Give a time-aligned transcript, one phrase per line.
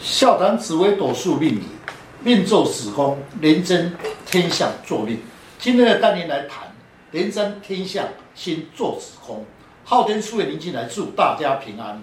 [0.00, 1.62] 笑谈紫微斗数命理，
[2.22, 3.92] 命坐子宫，廉贞
[4.26, 5.18] 天相坐命。
[5.58, 6.72] 今天的单元来谈
[7.10, 9.44] 廉贞天相星坐子宫。
[9.84, 12.00] 昊天书院林进来祝大家平安。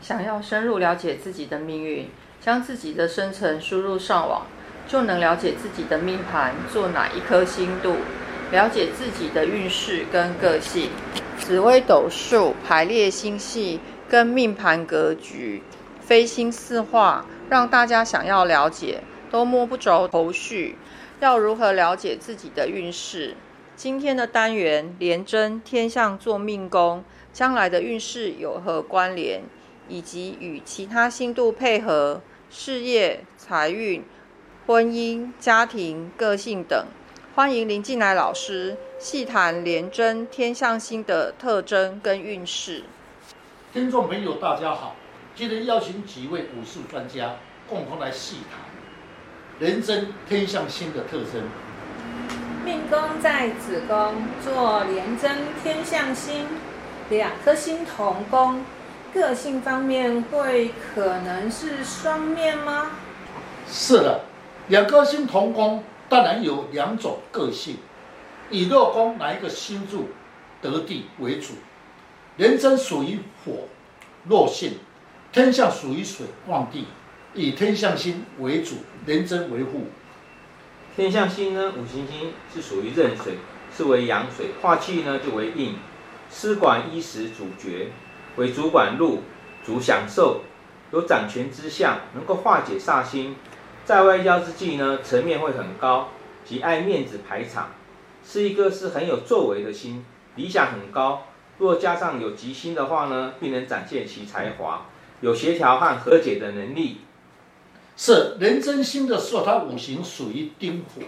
[0.00, 2.08] 想要深入了解自己的命运，
[2.44, 4.44] 将自己的生辰输入上网，
[4.88, 7.94] 就能了解自己的命盘做哪一颗星度，
[8.50, 10.90] 了解自己的运势跟个性。
[11.38, 13.78] 紫微斗数排列星系
[14.08, 15.62] 跟命盘格局。
[16.02, 20.76] 飞星四化，让大家想要了解都摸不着头绪。
[21.20, 23.36] 要如何了解自己的运势？
[23.76, 29.42] 今天的单元廉贞天象做命宫，将来的运势有何关联，
[29.88, 34.04] 以及与其他星度配合，事业、财运、
[34.66, 36.86] 婚姻、家庭、个性等。
[37.34, 42.82] 欢迎林进来老师细谈廉贞天象星的特征跟运势。
[43.72, 44.96] 听众朋友，大家好。
[45.34, 47.36] 今天邀请几位武术专家
[47.66, 48.60] 共同来细谈
[49.58, 51.48] 人生天象星的特征。
[52.66, 56.46] 命宫在子宫，做廉贞天象星，
[57.08, 58.62] 两颗星同宫，
[59.14, 62.90] 个性方面会可能是双面吗？
[63.66, 64.20] 是的，
[64.68, 67.78] 两颗星同宫，当然有两种个性，
[68.50, 70.10] 以落宫哪一个星柱
[70.60, 71.54] 得地为主。
[72.36, 73.52] 廉贞属于火，
[74.28, 74.74] 弱性。
[75.32, 76.86] 天下属于水旺地，
[77.32, 78.76] 以天相星为主，
[79.06, 79.86] 廉贞为护。
[80.94, 83.38] 天相星呢，五行星是属于壬水，
[83.74, 85.76] 是为阳水，化气呢就为印。
[86.28, 87.90] 司管衣食主角，
[88.36, 89.22] 为主管禄，
[89.64, 90.42] 主享受，
[90.90, 93.34] 有掌权之相，能够化解煞星。
[93.86, 96.10] 在外交之际呢，层面会很高，
[96.44, 97.70] 及爱面子排场，
[98.22, 100.04] 是一个是很有作为的星，
[100.34, 101.22] 理想很高。
[101.56, 104.88] 若加上有吉星的话呢，必能展现其才华。
[105.22, 106.98] 有协调和和解的能力，
[107.96, 111.00] 是人真心的时候，它五行属于丁火，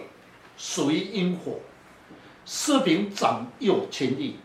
[0.57, 1.59] 属于阴火，
[2.45, 4.35] 四平长幼谦悌，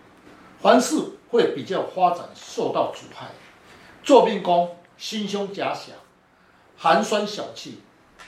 [0.61, 0.97] 凡事
[1.29, 3.29] 会比较发展受到阻碍。
[4.03, 5.93] 做命宫心胸狭小，
[6.77, 7.79] 寒酸小气，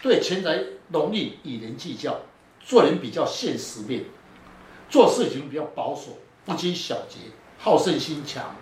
[0.00, 2.20] 对钱财容易与人计较，
[2.60, 4.04] 做人比较现实面，
[4.88, 7.18] 做事情比较保守，不拘小节，
[7.58, 8.54] 好胜心强。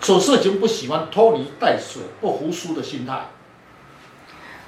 [0.00, 3.26] 处事情不喜欢拖泥带水、不服输的心态。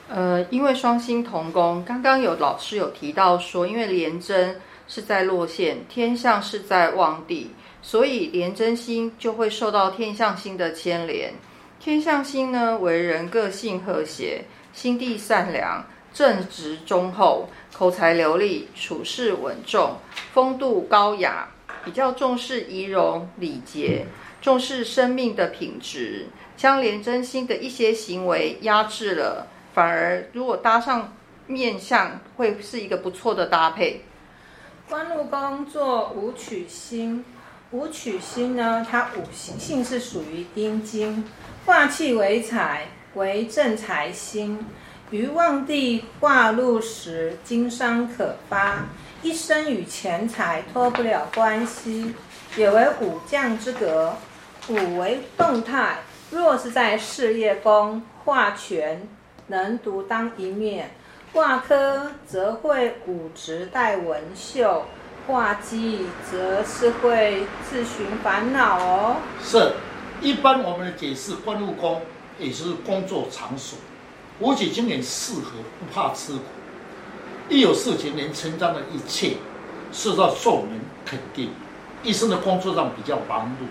[0.08, 7.50] 呃，因为双星同宫，刚刚有老师有提到说，因为廉贞是在落线，天象是在旺地，
[7.80, 11.32] 所以廉贞星就会受到天象星的牵连。
[11.80, 14.44] 天象星呢，为人个性和谐，
[14.74, 15.82] 心地善良，
[16.12, 19.96] 正直忠厚，口才流利，处事稳重，
[20.34, 21.48] 风度高雅，
[21.86, 24.04] 比较重视仪容礼节。
[24.42, 26.26] 重视生命的品质，
[26.56, 31.14] 将廉贞星的一些行为压制了，反而如果搭上
[31.46, 34.04] 面相，会是一个不错的搭配。
[34.88, 37.24] 官禄宫坐武曲星，
[37.70, 41.24] 武曲星呢，它五行性是属于阴金，
[41.64, 44.66] 化气为财，为正财星，
[45.12, 48.86] 于旺地化禄时，经商可发，
[49.22, 52.12] 一生与钱财脱不了关系，
[52.56, 54.16] 也为武将之格。
[54.68, 55.98] 五为动态，
[56.30, 59.08] 若是在事业宫化权，
[59.48, 60.84] 能独当一面；
[61.32, 64.84] 挂科则会武职带文秀，
[65.26, 69.16] 挂忌则是会自寻烦恼哦。
[69.42, 69.72] 是，
[70.20, 72.00] 一般我们的解释，官禄宫
[72.38, 73.76] 也就是工作场所，
[74.38, 76.40] 武曲星也适合不怕吃苦，
[77.48, 79.38] 一有事情能承担的一切，
[79.90, 81.50] 受到众人肯定，
[82.04, 83.66] 一生的工作上比较忙碌。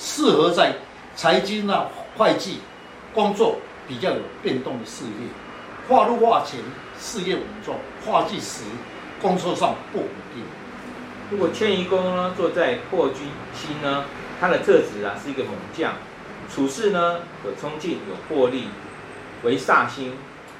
[0.00, 0.76] 适合在
[1.14, 2.60] 财经啊、会计
[3.12, 5.28] 工作比较有变动的事业，
[5.86, 6.58] 化禄化权，
[6.98, 7.74] 事业稳重；
[8.06, 8.64] 化忌时，
[9.20, 10.42] 工作上不稳定。
[11.30, 13.18] 如果迁移宫呢，坐在破军
[13.54, 14.04] 星呢，
[14.40, 15.92] 它的特质啊是一个猛将，
[16.52, 18.68] 处事呢有冲劲、有魄力，
[19.42, 20.14] 为煞星，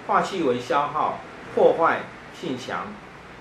[0.06, 1.18] 化气为消耗、
[1.54, 2.02] 破坏
[2.38, 2.92] 性强，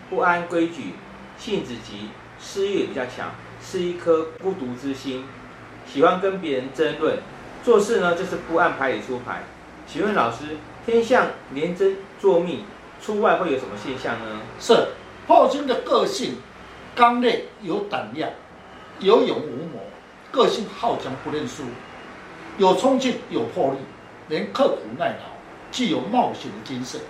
[0.10, 0.94] 不安规矩，
[1.38, 2.10] 性子急，
[2.40, 3.32] 私欲比较强，
[3.62, 5.26] 是一颗孤独之心。
[5.92, 7.18] 喜欢跟别人争论，
[7.64, 9.42] 做事呢就是不按牌理出牌。
[9.88, 12.64] 请问老师，天相廉贞坐命
[13.02, 14.42] 出外会有什么现象呢？
[14.60, 14.90] 是
[15.26, 16.38] 破军的个性
[16.96, 18.30] 刚烈有胆量，
[19.00, 19.80] 有勇无谋，
[20.32, 21.64] 个性好强不认输，
[22.60, 23.80] 有冲劲有魄力，
[24.28, 25.24] 能刻苦耐劳，
[25.72, 27.02] 具有冒险的精神，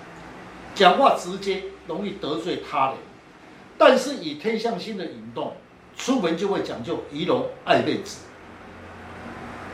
[0.73, 2.95] 讲话直接，容易得罪他人。
[3.77, 5.53] 但是以天相星的引动，
[5.97, 8.21] 出门就会讲究仪容爱面子。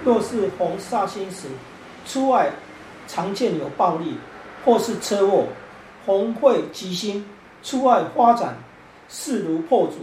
[0.06, 1.48] 若是逢煞星时，
[2.06, 2.52] 出外
[3.08, 4.14] 常见有暴力
[4.64, 5.46] 或是车祸，
[6.06, 7.26] 逢会吉星，
[7.64, 8.56] 出外发展
[9.10, 9.96] 势如破竹，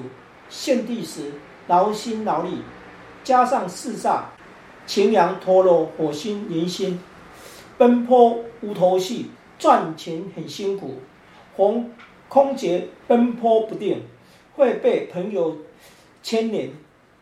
[0.49, 1.33] 现地时
[1.69, 2.63] 劳心劳力，
[3.23, 4.23] 加上四煞
[4.87, 6.99] 擎羊陀罗火星铃星，
[7.79, 10.97] 奔波无头绪，赚钱很辛苦，
[11.57, 11.89] 逢
[12.29, 14.03] 空劫奔波不定，
[14.57, 15.57] 会被朋友
[16.25, 16.73] 牵连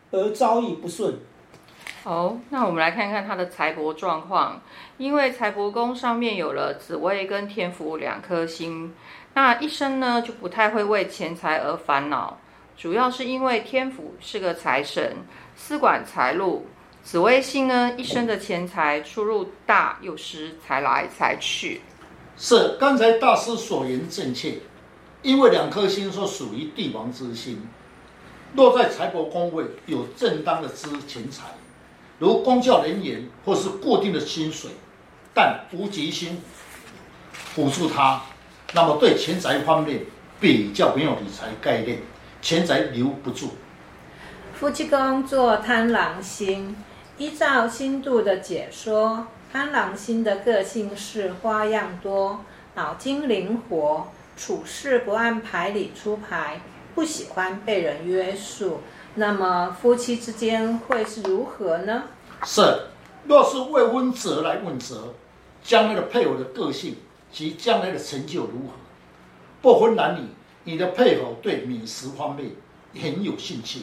[0.09, 1.19] 而遭遇不顺。
[2.03, 4.59] 好，那我们来看看他的财帛状况。
[4.97, 8.91] 因为财帛宫上面有了紫微跟天府两颗星，
[9.35, 12.39] 那一生呢就不太会为钱财而烦恼。
[12.75, 15.15] 主要是因为天府是个财神，
[15.55, 16.65] 司管财路；
[17.03, 21.81] 紫微星呢，一生的钱财出入大，有时财来财去。
[22.35, 24.55] 是刚才大师所言正确，
[25.21, 27.61] 因为两颗星说属于帝王之星，
[28.55, 31.43] 落在财帛宫位有正当的资钱财。
[32.21, 34.69] 如公教人员或是固定的薪水，
[35.33, 36.39] 但无吉星
[37.33, 38.21] 辅助他，
[38.75, 40.01] 那么对钱财方面
[40.39, 41.97] 比较没有理财概念，
[42.39, 43.55] 钱财留不住。
[44.53, 46.75] 夫妻宫做贪狼星，
[47.17, 52.45] 依照星度的解说，贪狼星的个性是花样多，
[52.75, 56.61] 脑筋灵活，处事不按牌理出牌，
[56.93, 58.81] 不喜欢被人约束。
[59.15, 62.03] 那么夫妻之间会是如何呢？
[62.45, 62.61] 是，
[63.25, 65.13] 若是未婚者来问责，
[65.61, 66.95] 将来的配偶的个性
[67.29, 68.73] 及将来的成就如何？
[69.61, 70.27] 不婚男女，
[70.63, 72.51] 你的配偶对美食方面
[73.01, 73.81] 很有兴趣，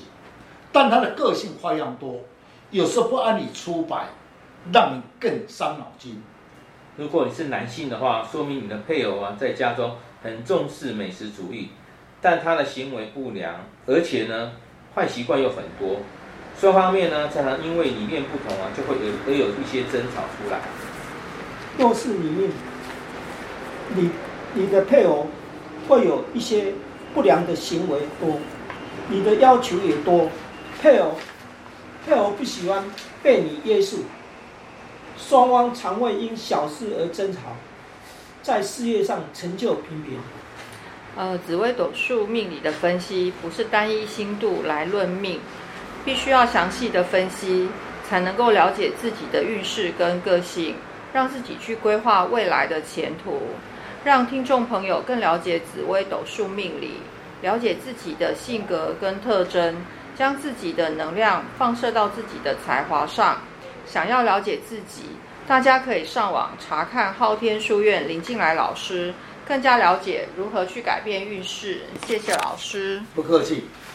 [0.72, 2.20] 但他的个性花样多，
[2.70, 4.06] 有时候不按理出牌，
[4.72, 6.22] 让你更伤脑筋。
[6.96, 11.68] 如果你是男性的话，说明你的配偶啊，在家中很重视美食主义，
[12.22, 13.54] 但他的行为不良，
[13.86, 14.52] 而且呢。
[14.98, 16.00] 坏习惯又很多，
[16.60, 20.58] 双方面呢，常常因为理念不同啊，就会有而有一些争吵出来。
[21.78, 22.50] 若是里面，
[23.94, 24.10] 你
[24.54, 25.28] 你的配偶
[25.86, 26.72] 会有一些
[27.14, 28.40] 不良的行为多，
[29.08, 30.30] 你的要求也多，
[30.82, 31.14] 配偶
[32.04, 32.82] 配偶不喜欢
[33.22, 33.98] 被你约束，
[35.16, 37.38] 双方常会因小事而争吵，
[38.42, 40.18] 在事业上成就平平。
[41.18, 45.40] 呃，紫微斗数命理的分析不是单一星度来论命，
[46.04, 47.68] 必须要详细的分析，
[48.08, 50.76] 才能够了解自己的运势跟个性，
[51.12, 53.42] 让自己去规划未来的前途，
[54.04, 56.92] 让听众朋友更了解紫微斗数命理，
[57.42, 59.74] 了解自己的性格跟特征，
[60.16, 63.38] 将自己的能量放射到自己的才华上。
[63.84, 65.02] 想要了解自己，
[65.48, 69.12] 大家可以上网查看昊天书院林进来老师。
[69.48, 73.02] 更加了解如何去改变运势，谢谢老师。
[73.14, 73.64] 不客气。